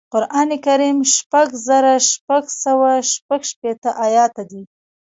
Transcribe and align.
قران 0.13 0.49
کریم 0.65 0.97
شپږ 1.15 1.47
زره 1.67 1.93
شپږ 2.11 2.43
سوه 2.63 2.91
شپږشپېته 3.11 3.89
ایاته 4.05 4.43
دی 4.49 4.61